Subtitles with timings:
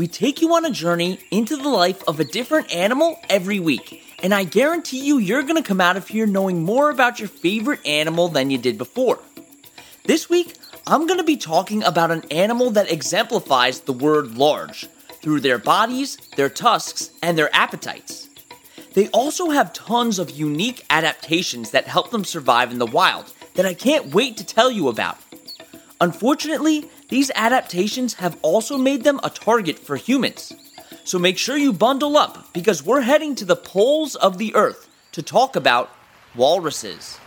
[0.00, 4.02] we take you on a journey into the life of a different animal every week.
[4.22, 7.86] And I guarantee you, you're to come out of here knowing more about your favorite
[7.86, 9.18] animal than you did before.
[10.04, 10.54] This week,
[10.86, 14.88] I'm to be talking about an animal that exemplifies the word large
[15.20, 18.30] through their bodies, their tusks, and their appetites.
[18.94, 23.66] They also have tons of unique adaptations that help them survive in the wild that
[23.66, 25.18] I can't wait to tell you about.
[26.00, 30.52] Unfortunately, these adaptations have also made them a target for humans.
[31.04, 34.88] So make sure you bundle up because we're heading to the poles of the earth
[35.12, 35.90] to talk about
[36.34, 37.18] walruses.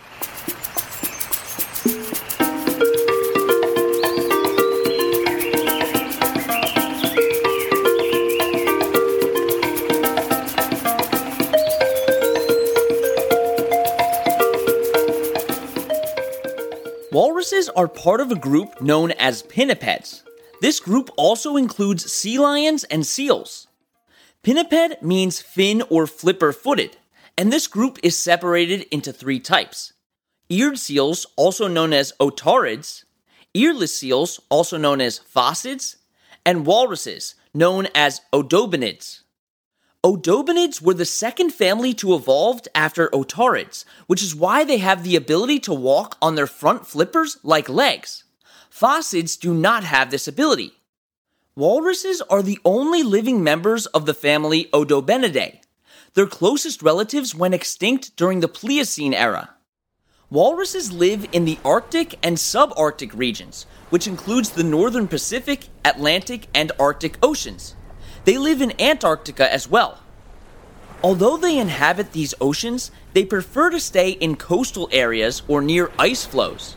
[17.44, 20.22] Walruses are part of a group known as pinnipeds.
[20.62, 23.66] This group also includes sea lions and seals.
[24.42, 26.96] Pinniped means fin or flipper footed,
[27.36, 29.92] and this group is separated into three types
[30.48, 33.04] eared seals, also known as otariids,
[33.54, 35.96] earless seals, also known as phocids,
[36.46, 39.20] and walruses, known as odobenids.
[40.04, 45.16] Odobenids were the second family to evolve after otariids, which is why they have the
[45.16, 48.24] ability to walk on their front flippers like legs.
[48.70, 50.72] Phocids do not have this ability.
[51.56, 55.60] Walruses are the only living members of the family Odobenidae.
[56.12, 59.54] Their closest relatives went extinct during the Pliocene era.
[60.28, 66.72] Walruses live in the Arctic and subarctic regions, which includes the northern Pacific, Atlantic, and
[66.78, 67.74] Arctic oceans.
[68.24, 70.00] They live in Antarctica as well.
[71.02, 76.24] Although they inhabit these oceans, they prefer to stay in coastal areas or near ice
[76.24, 76.76] floes.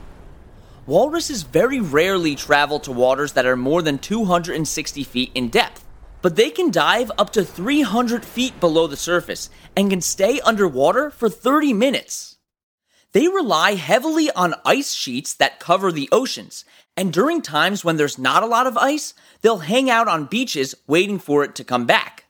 [0.85, 5.85] Walruses very rarely travel to waters that are more than 260 feet in depth,
[6.21, 11.09] but they can dive up to 300 feet below the surface and can stay underwater
[11.09, 12.36] for 30 minutes.
[13.13, 18.17] They rely heavily on ice sheets that cover the oceans, and during times when there's
[18.17, 21.85] not a lot of ice, they'll hang out on beaches waiting for it to come
[21.85, 22.25] back.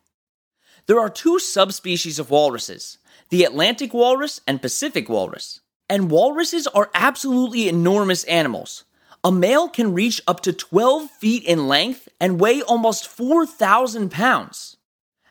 [0.86, 2.98] There are two subspecies of walruses
[3.30, 5.60] the Atlantic walrus and Pacific walrus.
[5.90, 8.84] And walruses are absolutely enormous animals.
[9.24, 14.78] A male can reach up to 12 feet in length and weigh almost 4,000 pounds.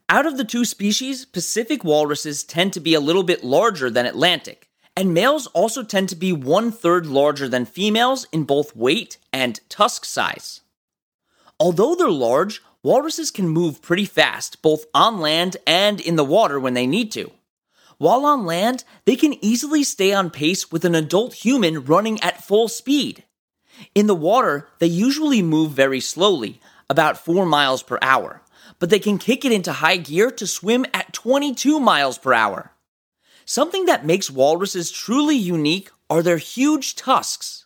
[0.08, 4.06] Out of the two species, Pacific walruses tend to be a little bit larger than
[4.06, 4.65] Atlantic,
[4.96, 9.60] and males also tend to be one third larger than females in both weight and
[9.68, 10.62] tusk size.
[11.60, 16.58] Although they're large, walruses can move pretty fast, both on land and in the water
[16.58, 17.30] when they need to.
[17.98, 22.44] While on land, they can easily stay on pace with an adult human running at
[22.44, 23.24] full speed.
[23.94, 28.42] In the water, they usually move very slowly, about 4 miles per hour,
[28.78, 32.72] but they can kick it into high gear to swim at 22 miles per hour.
[33.48, 37.64] Something that makes walruses truly unique are their huge tusks.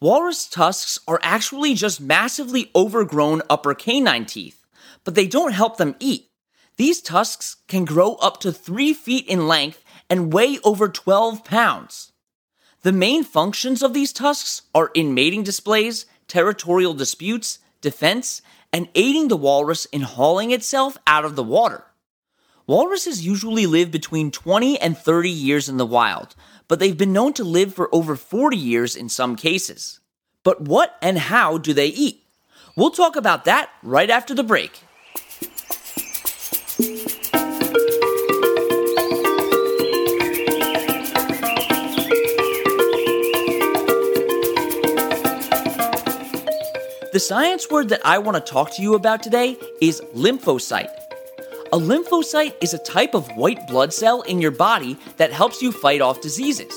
[0.00, 4.64] Walrus tusks are actually just massively overgrown upper canine teeth,
[5.04, 6.30] but they don't help them eat.
[6.78, 12.12] These tusks can grow up to 3 feet in length and weigh over 12 pounds.
[12.80, 18.40] The main functions of these tusks are in mating displays, territorial disputes, defense,
[18.72, 21.84] and aiding the walrus in hauling itself out of the water.
[22.66, 26.36] Walruses usually live between 20 and 30 years in the wild,
[26.68, 29.98] but they've been known to live for over 40 years in some cases.
[30.44, 32.24] But what and how do they eat?
[32.76, 34.80] We'll talk about that right after the break.
[47.12, 51.01] The science word that I want to talk to you about today is lymphocyte.
[51.72, 55.72] A lymphocyte is a type of white blood cell in your body that helps you
[55.72, 56.70] fight off diseases.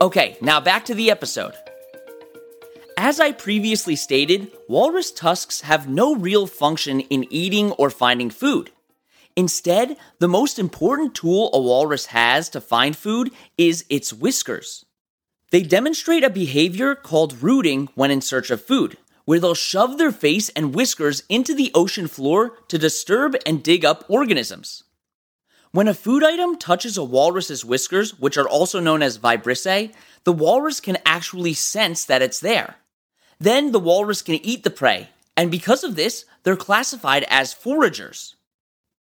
[0.00, 1.54] Okay, now back to the episode.
[2.96, 8.72] As I previously stated, walrus tusks have no real function in eating or finding food.
[9.36, 14.84] Instead, the most important tool a walrus has to find food is its whiskers.
[15.50, 20.12] They demonstrate a behavior called rooting when in search of food, where they'll shove their
[20.12, 24.84] face and whiskers into the ocean floor to disturb and dig up organisms.
[25.70, 29.92] When a food item touches a walrus's whiskers, which are also known as vibrissae,
[30.24, 32.76] the walrus can actually sense that it's there.
[33.38, 38.34] Then the walrus can eat the prey, and because of this, they're classified as foragers.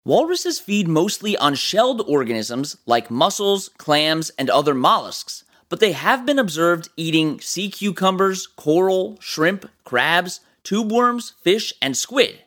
[0.08, 6.24] Walruses feed mostly on shelled organisms like mussels, clams, and other mollusks, but they have
[6.24, 12.42] been observed eating sea cucumbers, coral, shrimp, crabs, tube worms, fish, and squid.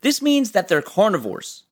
[0.00, 1.64] This means that they're carnivores.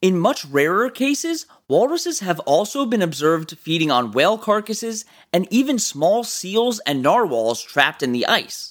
[0.00, 5.04] In much rarer cases, walruses have also been observed feeding on whale carcasses
[5.34, 8.69] and even small seals and narwhals trapped in the ice.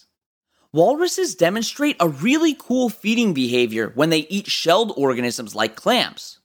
[0.71, 6.38] Walruses demonstrate a really cool feeding behavior when they eat shelled organisms like clams.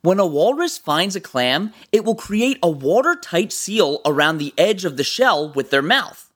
[0.00, 4.86] When a walrus finds a clam, it will create a watertight seal around the edge
[4.86, 6.32] of the shell with their mouth.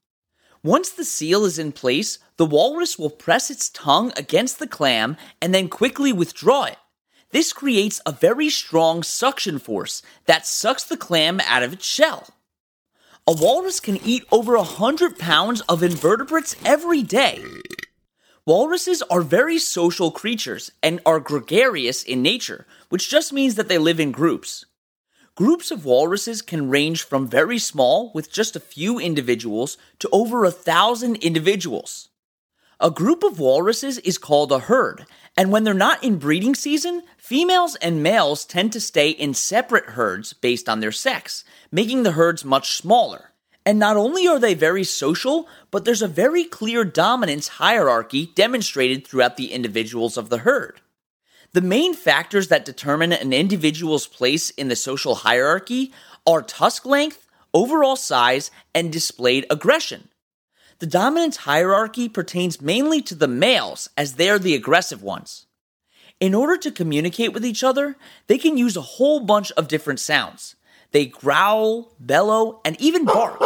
[0.63, 5.17] Once the seal is in place, the walrus will press its tongue against the clam
[5.41, 6.77] and then quickly withdraw it.
[7.31, 12.29] This creates a very strong suction force that sucks the clam out of its shell.
[13.29, 17.43] A walrus can eat over 100 pounds of invertebrates every day.
[18.47, 23.79] Walruses are very social creatures and are gregarious in nature, which just means that they
[23.79, 24.65] live in groups.
[25.35, 30.45] Groups of walruses can range from very small, with just a few individuals, to over
[30.45, 32.11] a thousand individuals.
[32.79, 37.05] A group of walruses is called a herd, and when they're not in breeding season,
[37.17, 41.43] females and males tend to stay in separate herds based on their sex,
[41.73, 43.33] making the herds much smaller.
[43.65, 49.07] And not only are they very social, but there's a very clear dominance hierarchy demonstrated
[49.07, 50.83] throughout the individuals of the herd.
[51.55, 55.95] The main factors that determine an individual's place in the social hierarchy
[56.27, 60.11] are tusk length, overall size, and displayed aggression.
[60.79, 65.47] The dominance hierarchy pertains mainly to the males, as they are the aggressive ones.
[66.21, 67.97] In order to communicate with each other,
[68.27, 70.57] they can use a whole bunch of different sounds.
[70.93, 73.41] They growl, bellow, and even bark.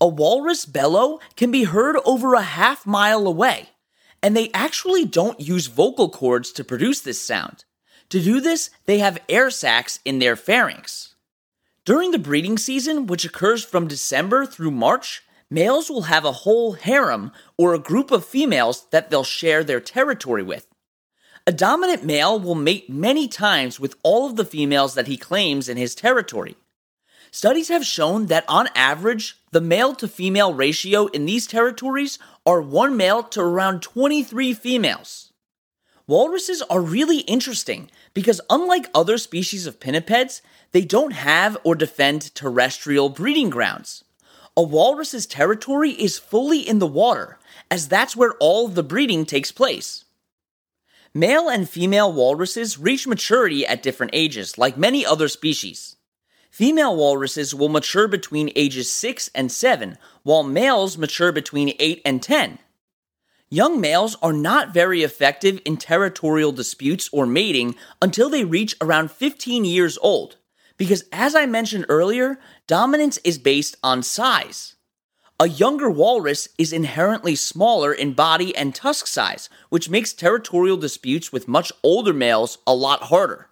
[0.00, 3.70] A walrus bellow can be heard over a half mile away,
[4.22, 7.64] and they actually don't use vocal cords to produce this sound.
[8.08, 11.14] To do this, they have air sacs in their pharynx.
[11.84, 16.72] During the breeding season, which occurs from December through March, males will have a whole
[16.72, 20.66] harem or a group of females that they'll share their territory with.
[21.46, 25.68] A dominant male will mate many times with all of the females that he claims
[25.68, 26.56] in his territory.
[27.30, 32.60] Studies have shown that on average, the male to female ratio in these territories are
[32.60, 35.32] one male to around 23 females.
[36.06, 42.34] Walruses are really interesting because, unlike other species of pinnipeds, they don't have or defend
[42.34, 44.04] terrestrial breeding grounds
[44.56, 47.38] a walrus's territory is fully in the water,
[47.70, 50.04] as that's where all the breeding takes place.
[51.14, 55.96] Male and female walruses reach maturity at different ages, like many other species.
[56.50, 62.22] Female walruses will mature between ages 6 and 7, while males mature between 8 and
[62.22, 62.58] 10.
[63.48, 69.10] Young males are not very effective in territorial disputes or mating until they reach around
[69.10, 70.36] 15 years old.
[70.82, 74.74] Because as I mentioned earlier, dominance is based on size.
[75.38, 81.32] A younger walrus is inherently smaller in body and tusk size, which makes territorial disputes
[81.32, 83.48] with much older males a lot harder.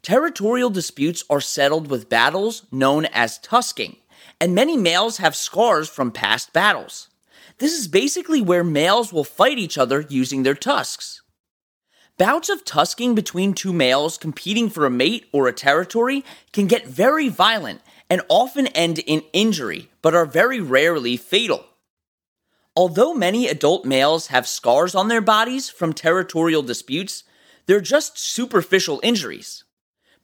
[0.00, 3.96] Territorial disputes are settled with battles known as tusking,
[4.40, 7.10] and many males have scars from past battles.
[7.58, 11.20] This is basically where males will fight each other using their tusks.
[12.18, 16.86] Bouts of tusking between two males competing for a mate or a territory can get
[16.86, 21.66] very violent and often end in injury, but are very rarely fatal.
[22.74, 27.24] Although many adult males have scars on their bodies from territorial disputes,
[27.66, 29.64] they're just superficial injuries.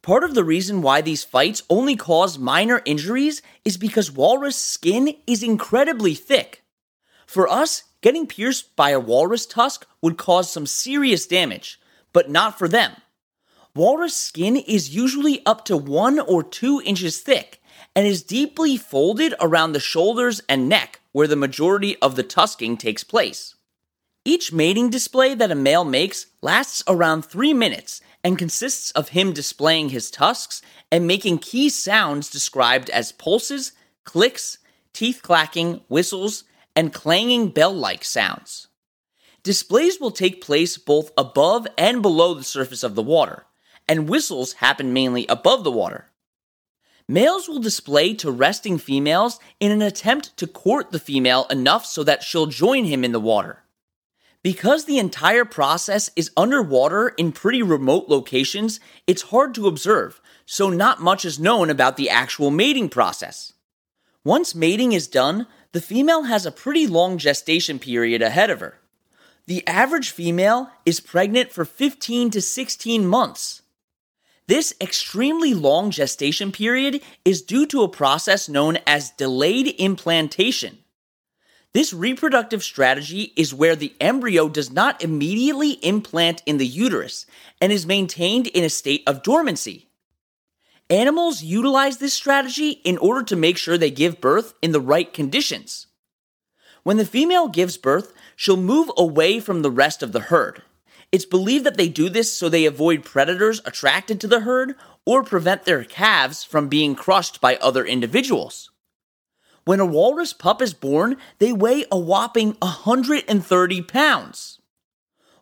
[0.00, 5.14] Part of the reason why these fights only cause minor injuries is because walrus skin
[5.26, 6.62] is incredibly thick.
[7.26, 11.78] For us, getting pierced by a walrus tusk would cause some serious damage,
[12.12, 12.92] but not for them.
[13.74, 17.62] Walrus skin is usually up to one or two inches thick
[17.96, 22.76] and is deeply folded around the shoulders and neck where the majority of the tusking
[22.76, 23.54] takes place.
[24.24, 29.32] Each mating display that a male makes lasts around three minutes and consists of him
[29.32, 33.72] displaying his tusks and making key sounds described as pulses,
[34.04, 34.58] clicks,
[34.92, 36.44] teeth clacking, whistles,
[36.76, 38.68] and clanging bell like sounds.
[39.44, 43.44] Displays will take place both above and below the surface of the water,
[43.88, 46.12] and whistles happen mainly above the water.
[47.08, 52.04] Males will display to resting females in an attempt to court the female enough so
[52.04, 53.64] that she'll join him in the water.
[54.44, 60.70] Because the entire process is underwater in pretty remote locations, it's hard to observe, so
[60.70, 63.52] not much is known about the actual mating process.
[64.24, 68.78] Once mating is done, the female has a pretty long gestation period ahead of her.
[69.52, 73.60] The average female is pregnant for 15 to 16 months.
[74.46, 80.78] This extremely long gestation period is due to a process known as delayed implantation.
[81.74, 87.26] This reproductive strategy is where the embryo does not immediately implant in the uterus
[87.60, 89.90] and is maintained in a state of dormancy.
[90.88, 95.12] Animals utilize this strategy in order to make sure they give birth in the right
[95.12, 95.88] conditions.
[96.82, 100.62] When the female gives birth, she'll move away from the rest of the herd.
[101.12, 104.74] It's believed that they do this so they avoid predators attracted to the herd
[105.04, 108.70] or prevent their calves from being crushed by other individuals.
[109.64, 114.58] When a walrus pup is born, they weigh a whopping 130 pounds.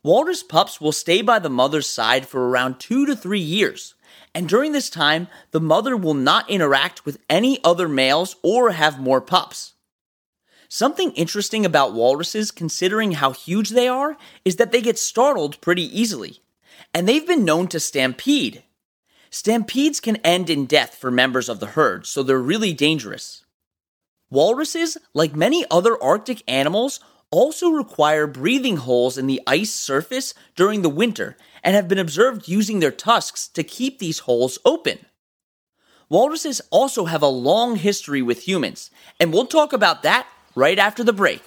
[0.02, 3.94] Walrus pups will stay by the mother's side for around two to three years,
[4.35, 8.99] and during this time, the mother will not interact with any other males or have
[8.99, 9.75] more pups.
[10.72, 15.82] Something interesting about walruses, considering how huge they are, is that they get startled pretty
[15.82, 16.38] easily,
[16.94, 18.62] and they've been known to stampede.
[19.30, 23.44] Stampedes can end in death for members of the herd, so they're really dangerous.
[24.30, 27.00] Walruses, like many other Arctic animals,
[27.32, 32.46] also require breathing holes in the ice surface during the winter and have been observed
[32.46, 35.00] using their tusks to keep these holes open.
[36.08, 41.04] Walruses also have a long history with humans, and we'll talk about that right after
[41.04, 41.42] the break.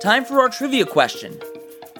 [0.00, 1.40] Time for our trivia question.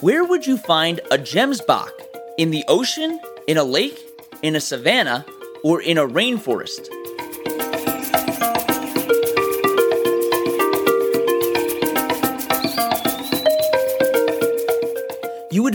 [0.01, 1.91] Where would you find a gemsbok?
[2.39, 4.01] In the ocean, in a lake,
[4.43, 5.25] in a savanna,
[5.63, 6.89] or in a rainforest?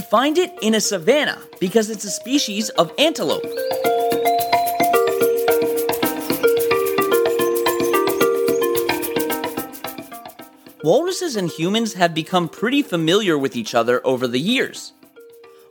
[0.10, 3.44] Find it in a savanna because it's a species of antelope.
[10.84, 14.94] Walruses and humans have become pretty familiar with each other over the years.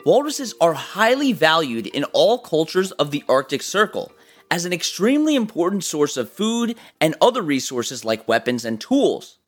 [0.05, 4.11] Walruses are highly valued in all cultures of the Arctic Circle
[4.51, 9.39] as an extremely important source of food and other resources like weapons and tools.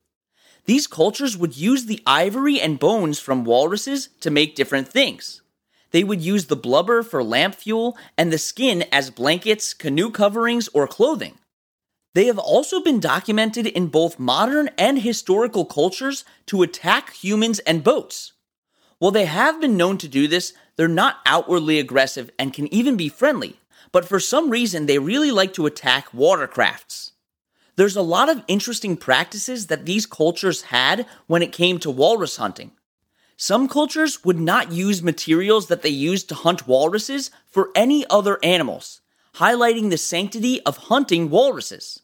[0.67, 5.41] These cultures would use the ivory and bones from walruses to make different things.
[5.93, 10.69] They would use the blubber for lamp fuel and the skin as blankets, canoe coverings,
[10.75, 11.39] or clothing.
[12.15, 17.85] They have also been documented in both modern and historical cultures to attack humans and
[17.85, 18.33] boats.
[18.99, 22.97] While they have been known to do this, they're not outwardly aggressive and can even
[22.97, 23.61] be friendly,
[23.93, 27.13] but for some reason they really like to attack watercrafts
[27.77, 32.37] there's a lot of interesting practices that these cultures had when it came to walrus
[32.37, 32.73] hunting.
[33.37, 38.39] Some cultures would not use materials that they used to hunt walruses for any other
[38.43, 39.03] animals,
[39.35, 42.01] highlighting the sanctity of hunting walruses.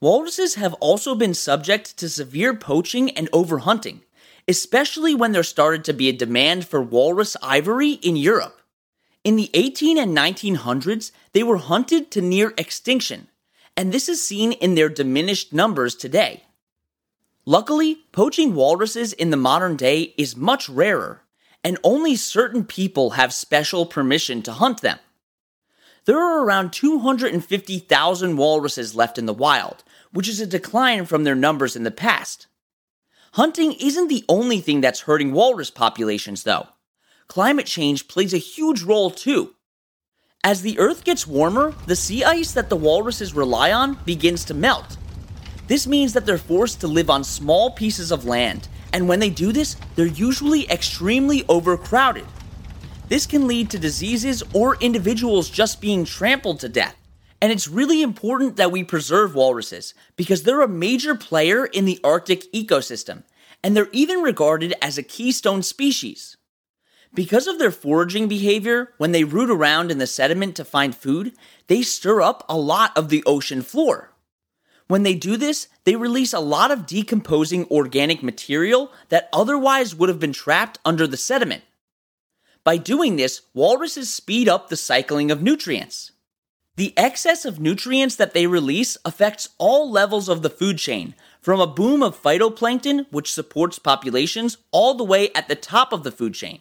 [0.00, 4.00] Walruses have also been subject to severe poaching and overhunting,
[4.48, 8.60] especially when there started to be a demand for walrus ivory in Europe.
[9.22, 13.28] In the 18 and 1900s, they were hunted to near extinction,
[13.76, 16.44] and this is seen in their diminished numbers today.
[17.44, 21.22] Luckily, poaching walruses in the modern day is much rarer,
[21.62, 24.98] and only certain people have special permission to hunt them.
[26.06, 31.34] There are around 250,000 walruses left in the wild, which is a decline from their
[31.34, 32.46] numbers in the past.
[33.32, 36.68] Hunting isn't the only thing that's hurting walrus populations, though.
[37.26, 39.55] Climate change plays a huge role too.
[40.46, 44.54] As the Earth gets warmer, the sea ice that the walruses rely on begins to
[44.54, 44.96] melt.
[45.66, 49.28] This means that they're forced to live on small pieces of land, and when they
[49.28, 52.26] do this, they're usually extremely overcrowded.
[53.08, 56.94] This can lead to diseases or individuals just being trampled to death.
[57.42, 61.98] And it's really important that we preserve walruses because they're a major player in the
[62.04, 63.24] Arctic ecosystem,
[63.64, 66.35] and they're even regarded as a keystone species.
[67.14, 71.32] Because of their foraging behavior, when they root around in the sediment to find food,
[71.66, 74.12] they stir up a lot of the ocean floor.
[74.88, 80.08] When they do this, they release a lot of decomposing organic material that otherwise would
[80.08, 81.64] have been trapped under the sediment.
[82.62, 86.12] By doing this, walruses speed up the cycling of nutrients.
[86.76, 91.58] The excess of nutrients that they release affects all levels of the food chain, from
[91.58, 96.12] a boom of phytoplankton, which supports populations, all the way at the top of the
[96.12, 96.60] food chain.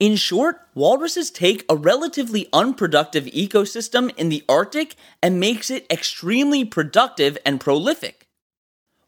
[0.00, 6.64] In short, walruses take a relatively unproductive ecosystem in the Arctic and makes it extremely
[6.64, 8.28] productive and prolific.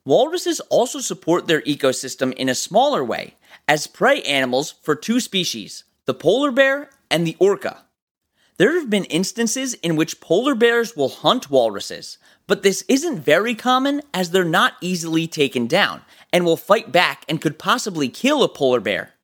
[0.05, 3.37] Walruses also support their ecosystem in a smaller way
[3.69, 7.85] as prey animals for two species, the polar bear and the orca.
[8.57, 12.19] There have been instances in which polar bears will hunt walruses,
[12.49, 17.25] but this isn't very common as they're not easily taken down and will fight back
[17.29, 19.15] and could possibly kill a polar bear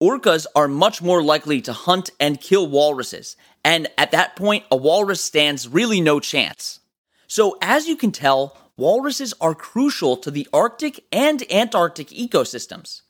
[0.00, 4.76] orcas are much more likely to hunt and kill walruses, and at that point, a
[4.76, 6.80] walrus stands really no chance.
[7.26, 13.02] So, as you can tell, walruses are crucial to the Arctic and Antarctic ecosystems.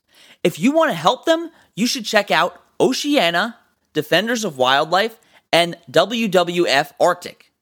[0.43, 3.57] If you want to help them, you should check out Oceana,
[3.93, 5.19] Defenders of Wildlife,
[5.53, 7.53] and WWF Arctic.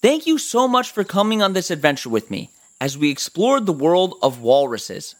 [0.00, 3.72] Thank you so much for coming on this adventure with me as we explored the
[3.72, 5.14] world of walruses.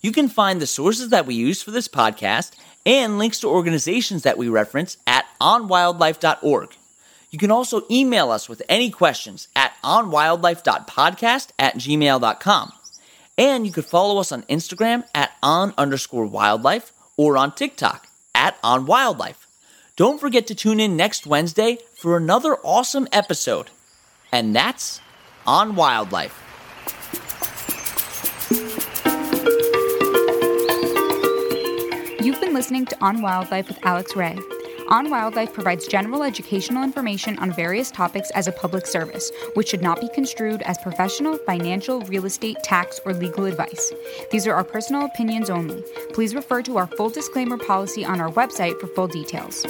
[0.00, 2.52] You can find the sources that we use for this podcast
[2.84, 6.76] and links to organizations that we reference at onwildlife.org.
[7.30, 12.72] You can also email us with any questions at onwildlife.podcast at gmail.com.
[13.36, 18.56] And you could follow us on Instagram at on underscore wildlife or on TikTok at
[18.62, 19.46] on wildlife.
[19.96, 23.70] Don't forget to tune in next Wednesday for another awesome episode.
[24.30, 25.00] And that's
[25.46, 26.45] on wildlife.
[32.56, 34.34] Listening to On Wildlife with Alex Ray.
[34.88, 39.82] On Wildlife provides general educational information on various topics as a public service, which should
[39.82, 43.92] not be construed as professional, financial, real estate, tax, or legal advice.
[44.30, 45.84] These are our personal opinions only.
[46.14, 49.66] Please refer to our full disclaimer policy on our website for full details.